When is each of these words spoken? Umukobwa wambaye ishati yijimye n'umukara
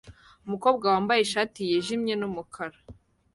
Umukobwa 0.45 0.85
wambaye 0.93 1.21
ishati 1.23 1.59
yijimye 1.69 2.13
n'umukara 2.17 2.77